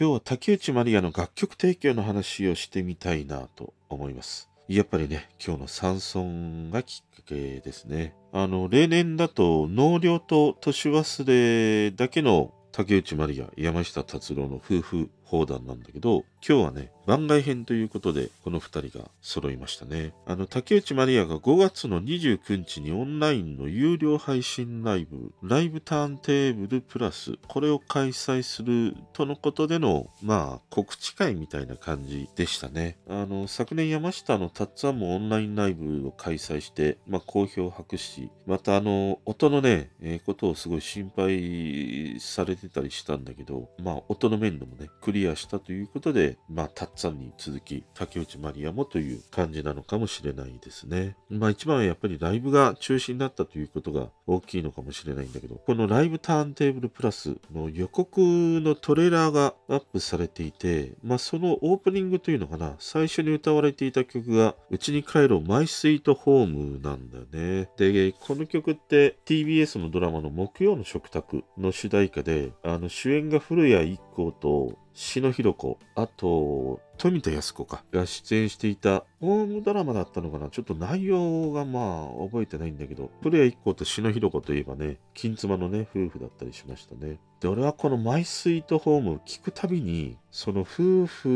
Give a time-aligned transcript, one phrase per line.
[0.00, 4.48] 今日は竹内まりやの楽曲提供の話をしてみたいなと思います。
[4.68, 8.14] やっぱりね、今日の山村がきっかけですね。
[8.32, 20.12] あの、例年だと納涼と年忘れだけの竹内まりや、山下達郎の夫婦砲弾なんだけど、今日はね、番外編ということで、この二人が揃いましたね。
[20.26, 32.98] あの、竹内まりやが5月の29日にオンラインの有料配信ライブ、ライブターンテーブルプラス、これを開催するとのことでの、まあ、告知会みたいな感じでしたね。
[33.08, 51.16] あの、昨年山下のタッツァンもオンラインライブを開催して、まあ、好評を博し、またあの、音のね、えーことをすごい心配されてたりしたんだけど、まあ、音の面でもね、クリアしたということで、まあ、タッツァンに続き、竹内まりやもという感じなのかもしれないですね。
[51.30, 67.68] まあ、一番はやっぱりライブが中止になったということが大きいのかもしれないんだけど、このライブターンテーブルプラスの予告のトレーラーがアップされていて、まあ、そのオープニングというのかな、最初に歌われていた曲が、うちに帰ろうマイスイートホームなんだよね。
[67.76, 80.50] で、この曲って TBS のドラマの木曜の食卓の主題歌で、あの主演が古谷一行と篠弘子、あと、富田靖子か、が出演していた、ホームドラマだったのかな。
[80.50, 87.20] ちょっと内容がまあ、覚えてないんだけど、古谷一行と篠弘子といえばね、金妻のね、夫婦だったりしましたね。
[87.38, 91.28] で、俺はこのマイスイートホーム聞くたびに、その夫婦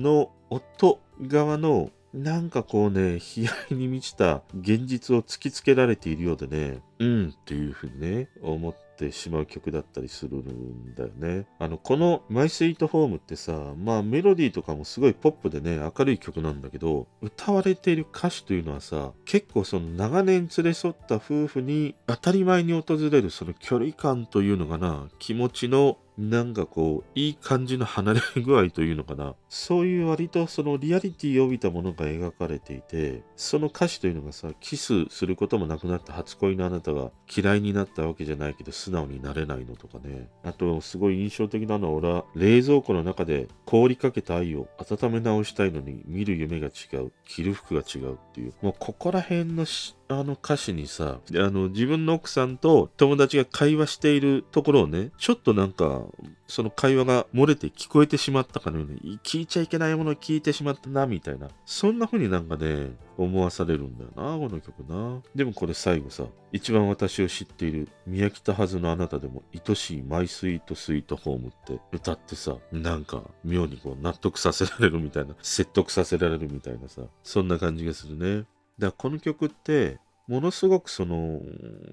[0.00, 11.46] の夫側のなんかこうね、悲哀に満ちた現実を突きつけられているようでね、うんっていうふうにね、思ってしまう曲だったりするんだよね。
[11.58, 29.34] あの、このマイスイートホームってさ、まあメロディーとかもすごいポップでね、明るい曲なんだけど、歌われている歌詞というのはさ、結構その長年連れ添った夫婦に当たり前に訪れるその距離感というのがな、気持ちのなんかこう、いい感じの離れ具合というのかな。
[29.48, 40.28] そういう割とそのリアリティを帯びたものが描かれていて、その歌詞というのがさ、キスすることもなくなった初恋のあなたが嫌いになったわけじゃないけど素直になれないのとかね。
[40.44, 48.54] あと、すごい印象的なのは俺は冷蔵庫の中で凍りかけた愛を温め直したいのに見る夢が違う、着る服が違うっていう。
[48.62, 49.64] もうここら辺の
[50.08, 56.02] あの歌詞にさ、あの自分の奥さんと友達が会話しているところをね、ちょっとなんか、
[56.46, 61.48] その会話が漏れて聞こえてしまったかのように、聞いちゃいけないものを聞いてしまったな、みたいな。
[61.64, 65.22] そんな風になんかね、思わされるんだよな、この曲な。
[65.34, 78.44] でもこれ最後さ、一番私を知っている、宮北はずのあなたでも愛しいマイスイートスイートホームって歌ってさ、なんか妙にこう納得させられるみたいな、説得させられるみたいなさ、そんな感じがするね。
[78.78, 81.40] だからこの曲って、ものすごくその、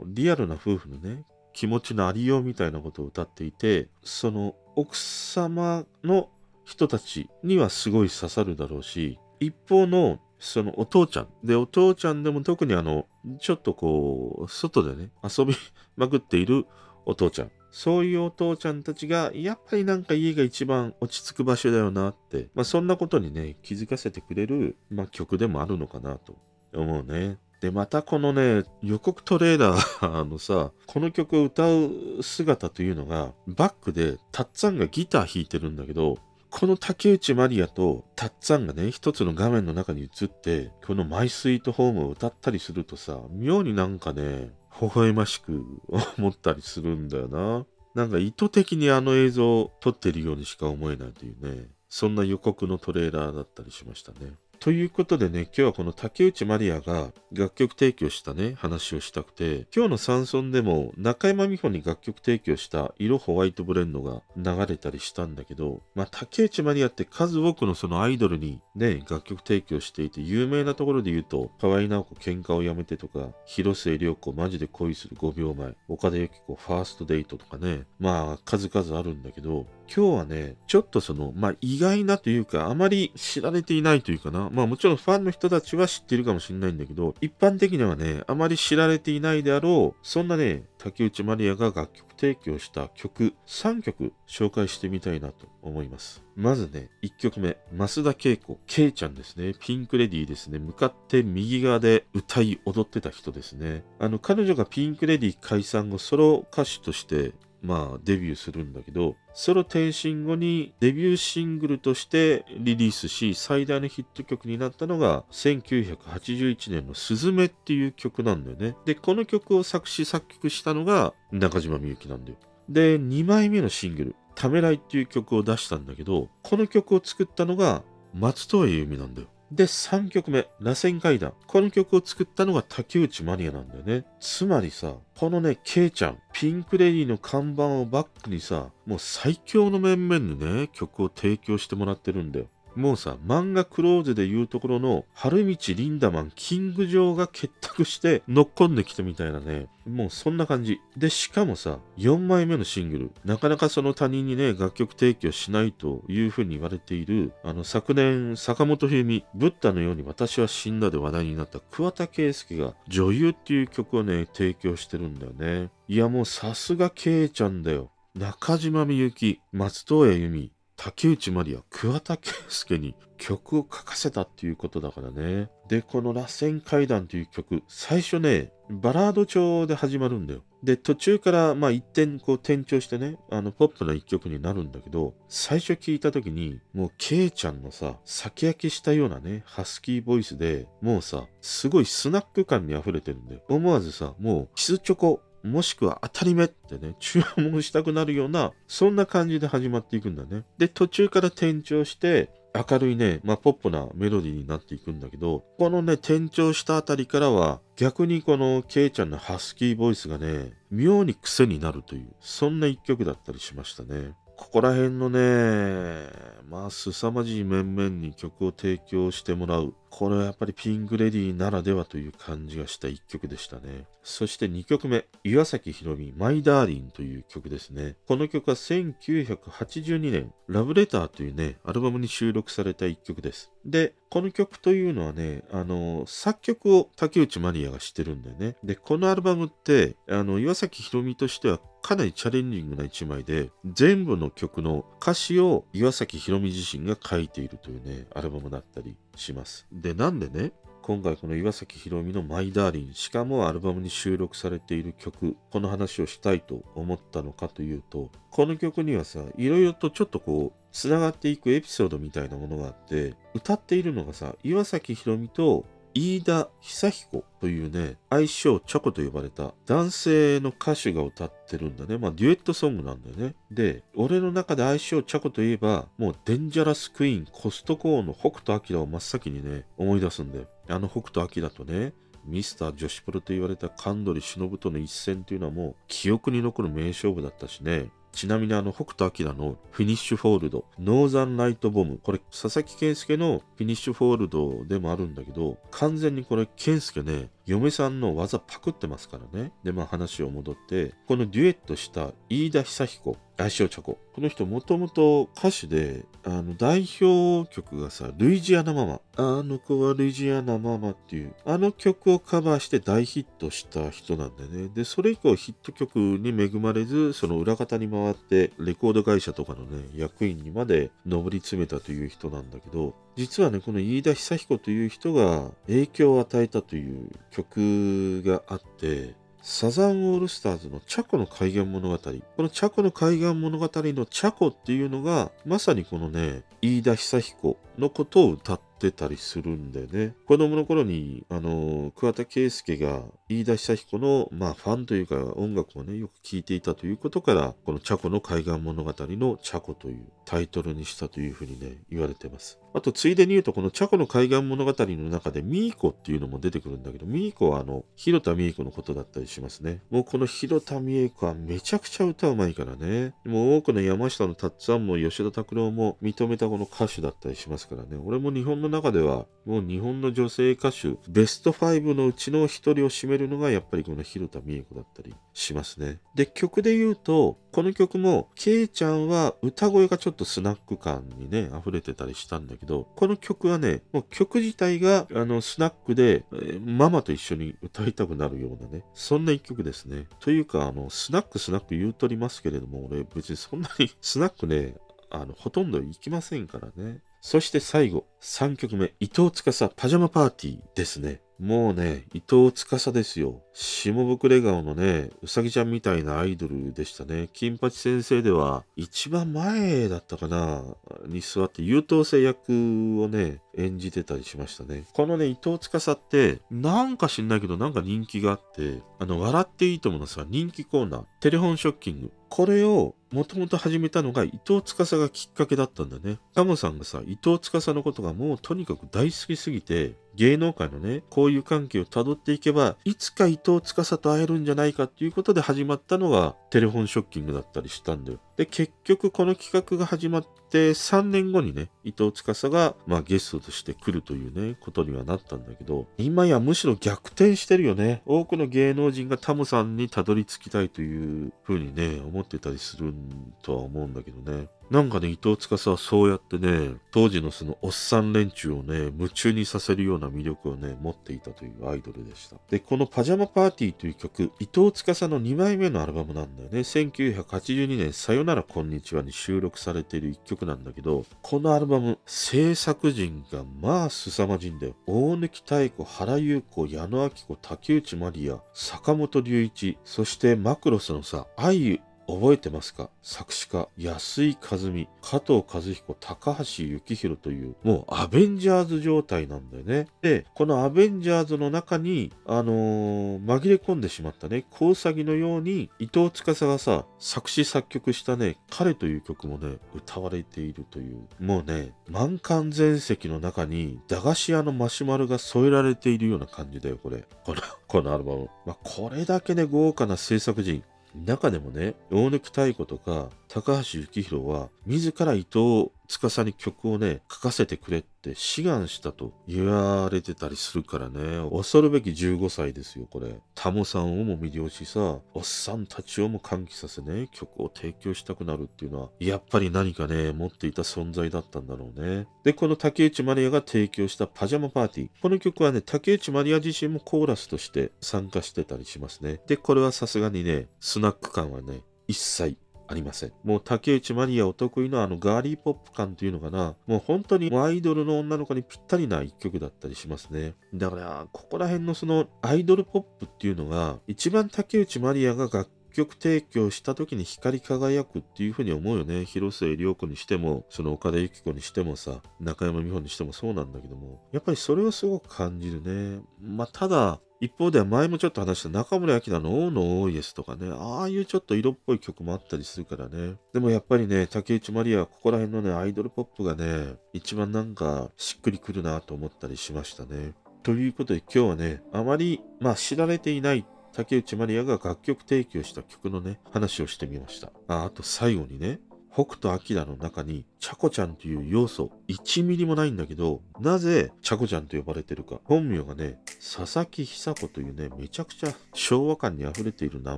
[0.07, 6.29] リアルな夫婦のね、気持ちのありようみたいなことを歌っていて、その奥様の
[6.63, 11.27] 人たちにはすごい刺さるだろうし、一方のそのお父ちゃん。
[11.43, 13.07] で、お父ちゃんでも特にあの、
[13.39, 15.53] ちょっとこう、外でね、遊び
[15.97, 16.65] まくっている
[17.05, 17.51] お父ちゃん。
[17.69, 26.35] そういうお父ちゃんたちが、やっぱりなんか家が一番落ち着く場所だよなって、まあそんなことにね、気づかせてくれる、まあ曲でもあるのかなと
[26.73, 27.37] 思うね。
[27.61, 36.17] で、またこのね、予告トレーラーのさ、この曲を歌う姿というのが、バックでタッツァンがギター弾いてるんだけど、
[36.49, 45.63] この竹内まりやとタッツァンがね、一つの画面の中に映って、このマイスイートホームを歌ったりするとさ、妙になんかね、微笑ましく
[46.17, 47.65] 思ったりするんだよな。
[47.93, 54.33] なんか意図的にあの映像を撮ってるようにしか思えないというね、そんな予告のトレーラーだったりしましたね。
[54.61, 96.23] ということでね、今日はこの竹内まりやが楽曲提供したね、話をしたくて、今日の山村でも中山美穂に楽曲提供した色ホワイトブレンドが流れたりしたんだけど、まあ竹内まりやって数多くのそのアイドルにね、楽曲提供していて、有名なところで言うと、河合直子喧嘩をやめてとか、広末涼子マジで恋する5秒前、岡田由紀子ファーストデートとかね、まあ数々あるんだけど、今日はね、ちょっとその、まあ意外なというか、あまり知られていないというかな、まあもちろんファンの人たちは知ってるかもしれないんだけど、一般的にはね、あまり知られていないであろう、そんなね、竹内まりやが楽曲提供した曲3曲紹介してみたいなと思います。
[96.35, 99.53] まずね、1曲目、増田恵子、ケイちゃんですね。
[99.59, 100.59] ピンクレディーですね。
[100.59, 103.83] 向かって右側で歌い踊ってた人ですね。
[103.99, 118.75] あの、彼女がピンクレディー解散後、ソロ歌手としてまあデビューするんだけど、ソロ転身後にデビューシングルとしてリリースし、最大のヒット曲になったのが1981年のスズメっていう曲なんだよね。
[118.85, 122.37] で、この曲を作詞作曲したのが中島みゆきなんだよ。
[122.67, 127.83] で、2枚目のシングル、ためらいっていう曲を出したんだけど、この曲を作ったのが
[128.13, 129.27] 松任谷由実なんだよ。
[129.51, 131.33] で、3曲目、螺旋階段。
[131.45, 134.05] この曲を作ったのが竹内マニアなんだよね。
[134.21, 142.45] つまりさ、このね、ケイちゃん、ピンクレディーの看板をバックにさ、もう最強の面々にね、曲を提供してもらってるんだよ。
[142.75, 150.79] もうさ、漫画クローゼで言うところの、春道リンダマン、キングジョーが結託して乗っ込んできたみたいなね、もうそんな感じ。
[150.95, 165.69] で、しかもさ、4枚目のシングル、なかなかその他人にね、楽曲提供しないというふうに言われている、あの、昨年、坂本冬美、ブッダのように私は死んだで話題になった桑田佳祐が、女優っていう曲をね、提供してるんだよね。
[165.87, 167.91] いや、もうさすがケイちゃんだよ。
[168.13, 170.51] 中島みゆき、松任谷由実、
[170.83, 175.47] 竹内まりや桑田佳祐に曲を書かせたっていうことだからね。
[175.67, 180.41] で、この螺旋階段という曲、最初ね、バラード調で始まるんだよ。
[180.63, 193.41] で、途中から、まあ一点こう転調してね、あの、ポップな一曲になるんだけど、最初聞いた時に、もう、ケイちゃんのさ、酒焼きしたようなね、ハスキーボイスで、もうさ、すごいスナック感に溢れてるんだよ。
[193.49, 200.43] 思わずさ、もう、キスチョコ、もしくは当たり目ってね、 注文したくなるような、そんな感じで始まっていくんだね。
[200.57, 214.15] で、途中から転調して、明るいね、まあ、ポップなメロディーになっていくんだけど、このね、転調したあたりからは、逆にこのケイちゃんのハスキーボイスがね、妙に癖になるという、そんな一曲だったりしましたね。
[214.41, 216.09] ここら辺のね、
[216.49, 219.75] まあ、凄まじい面々に曲を提供してもらう。
[219.91, 223.85] これはやっぱりピンクレディーならではという感じがした一曲でしたね。
[224.01, 227.95] そして2曲目、岩崎宏美、マイ・ダーリンという曲ですね。
[228.07, 233.51] この曲は1982年、ラブレターというね、アルバムに収録された一曲です。
[233.63, 238.55] で、この曲というのはね、あの、作曲を竹内まりやがしてるんだよね。
[238.63, 249.67] で、このアルバムって、あの、岩崎宏美としてはかなりチャレンジングな一枚で、全部の曲の歌詞を岩崎宏美自身が書いているというね、アルバムだったりします。
[249.71, 250.51] で、なんでね、
[250.81, 271.97] 今回この岩崎宏美のマイ・ダーリン、しかもアルバムに収録されている曲、この話をしたいと思ったのかというと、この曲にはさ、いろいろとちょっとこう、つながっていくエピソードみたいなものがあって、歌っているのがさ、岩崎宏美と飯田久彦というね、愛称チョコと呼ばれた男性の歌手が歌ってるんだね。
[271.97, 273.35] まあデュエットソングなんだよね。
[273.51, 280.45] で、俺の中で愛称チョコといえば、もうデンジャラスクイーン、コストコーの北斗晶を真っ先にね、思い出すんだよ。
[280.69, 281.93] あの北斗晶とね、
[282.25, 287.89] ミスター女子プロと言われた神取忍との一戦というのはもう記憶に残る名勝負だったしね。
[288.11, 299.51] ちなみにあの北斗晶のフィニッシュホールド、ノーザンライトボム、これ佐々木健介のフィニッシュホールドでもあるんだけど、完全にこれ健介ね、嫁さんの技パクってますからね。
[299.63, 303.97] で、まあ話を戻って、このデュエットした飯田久彦、愛称チョコ。
[304.13, 309.01] この人もともと歌手で、あの代表曲がさ、ルイジアナママ。
[309.15, 314.69] あの子はルイジアナママっていう、あの曲をカバーして大ヒットした人なんだよね。
[314.73, 331.97] で、それ以降ヒット曲に恵まれず、その裏方に回って、レコード会社とかのね、役員にまで上り詰めたという人なんだけど、実はね、この飯田久彦という人が影響を与えたという曲があって、サザンオールスターズのチャコの海岸物語。
[331.97, 340.13] このチャコの海岸物語のチャコっていうのが、まさにこのね、飯田久彦のことを歌ってたりするんだよね。
[340.27, 343.03] 子供の頃に、あの、桑田佳祐が
[343.39, 352.59] 飯田久彦の、まあ、ファンというか音楽をね、よく聴いていたということから、このチャコの海岸物語のチャコというタイトルにしたというふうにね、言われてます。
[352.73, 359.81] あと、ついでに言うと、このチャコの海岸物語の中でミーコっていうのも出てくるんだけど、ミーコはあの、広田美恵子のことだったりしますね。
[359.89, 363.13] もうこの広田美恵子はめちゃくちゃ歌うまいからね。
[363.25, 367.97] もう多くの山下の達さんも吉田拓郎も認めたこの歌手だったりしますからね。
[368.01, 375.99] 俺も日本の中ではもう日本の女性歌手ベスト5のうちの一人を占めるのがやっぱりこの広田美恵子だったりしますね。
[376.15, 390.07] で曲で言うとこの曲もケイちゃんは歌声がちょっとスナック感にね溢れてたりしたんだけどこの曲はねもう曲自体があのスナックで、えーママと一緒に歌いたくなるようなねそんな一曲ですね。
[390.19, 394.75] というかあのスナックスナック言うとりますけれども俺別にそんなに スナックね
[395.09, 397.01] あのほとんど行きませんからね。
[397.21, 401.21] そして最後、3曲目、伊藤司パジャマパーティーですね。
[401.41, 403.41] もうね、伊藤司ですよ。
[403.51, 407.29] 下膨れ顔のね、うさぎちゃんみたいなアイドルでしたね。
[407.33, 410.63] 金八先生では、一番前だったかな
[411.07, 414.85] に座って優等生役をね、演じてたりしましたね。
[414.93, 422.11] このね、伊藤司って、なんか知んないけど、なんか人気があって、あの、笑っていいとものさ、人気コーナー、テレフォンショッキング。
[422.29, 426.17] これを、もともと始めたのが伊藤司がきっかけだったんだね。
[426.33, 438.19] タモさんがさ、伊藤司のことがもうとにかく大好きすぎて、芸能界のね、こういう関係をたどっていけば、いつか伊藤司と会えるんじゃないかっていうことで始まったのがテレフォンショッキングだったりしたんだよ。
[438.37, 448.01] で、結局この企画が始まって3年後にね、伊藤司が、まあ、ゲストとして来るというね、ことにはなったんだけど、今やむしろ逆転してるよね。
[448.05, 452.93] 多くの芸能人がタモさんにたどり着きたいというふうにね、思ってたりする
[453.41, 454.47] とは思うんだけどね。
[454.71, 462.37] なんかね、伊藤司はそうやってね、当時のそのおっさん連中をね、夢中にさせるような魅力をね、持っていたというアイドルでした。
[462.49, 466.59] で、このパジャマパーティーという曲、伊藤司の2枚目のアルバムなんだよね。
[466.61, 474.75] 1982年、さよならこんにちはに収録されている一曲なんだけど、このアルバム、制作陣がまあ凄まじいんだよ。
[474.85, 481.81] 大貫妙子、原優子、矢野明子、竹内まりや、坂本龍一、そしてマクロスのさ、愛
[482.19, 482.89] 覚えてますか？
[483.01, 489.87] 作詞家、安井和美、加藤和彦、高橋幸宏という、もうアベンジャーズ状態なんだよね。
[490.01, 507.05] で、このアベンジャーズの中に、あのー紛れ込んでしまったね、コウサギのように、伊藤司がさ、作詞作曲したね、彼という曲もね、歌われているという、もうね、満館全席の中に、駄菓子屋のマシュマロが添えられているような感じだよ、これ。
[507.23, 508.29] この、このアルバム。
[508.45, 510.63] まあ、これだけね、豪華な制作陣、
[510.95, 523.19] 中でもね、大貫妙子とか高橋幸宏は、自ら伊藤司に曲をね、書かせてくれって志願したと言われてたりするからね、恐るべき15歳ですよ、これ。
[523.35, 532.07] タモさんをも魅了しさ、おっさんたちをも歓喜させね、曲を提供したくなるっていうのは、やっぱり何かね、持っていた存在だったんだろうね。
[532.23, 534.89] で、この竹内まりやが提供したパジャマパーティー。
[535.01, 539.21] この曲はね、竹内まりや自身もコーラスとして参加してたりしますね。
[539.27, 542.37] で、これはさすがにね、スナック感はね、一切
[542.71, 543.11] ありません。
[543.23, 546.55] もう竹内まりやお得意のあのガーリーポップ感っていうのかな。
[546.67, 550.35] もう本当にアイドルの女の子にぴったりな一曲だったりしますね。
[550.53, 559.03] だから、ここら辺のそのアイドルポップっていうのが、一番竹内まりやが楽曲提供した時に光り輝くっていうふうに思うよね。
[559.03, 566.01] 広末涼子にしても、その岡田由紀子にしてもさ、中山美穂にしてもそうなんだけども、やっぱりそれをすごく感じるね。
[566.21, 573.15] まあ、ただ、一方では前もちょっと話した中森明菜の王の OS とかね、ああいうちょっと色っぽい曲もあったりするからね。
[573.31, 580.15] でもやっぱりね、竹内まりやはここら辺のね、アイドルポップがね、一番なんかしっくりくるなと思ったりしましたね。
[580.41, 587.31] ということで今日はね、あまり、まあ知られていない竹内まりやが楽曲提供した曲のね、話をしてみました。
[587.47, 588.59] ああと最後にね、
[588.93, 595.19] 北斗晶の中に、チャコちゃんという要素、1ミリもないんだけど、なぜチャコちゃんと呼ばれてるか。
[595.23, 599.97] 本名がね、佐々木久子というね、めちゃくちゃ昭和感に溢れている名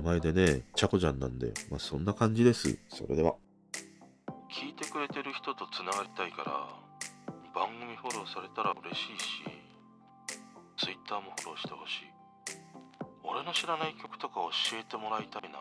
[0.00, 2.78] 前でね、チャコちゃんなんで、まあそんな感じです。
[2.88, 3.34] それでは。
[4.54, 6.68] 聞いてくれてる人とつながりたいから
[7.52, 9.42] 番組フォローされたら嬉しいし
[10.76, 12.14] Twitter もフォローしてほしい
[13.24, 14.34] 俺の知らない曲とか
[14.70, 15.58] 教えてもらいたいな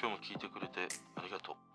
[0.00, 1.71] 今日も聞いてくれてありがとう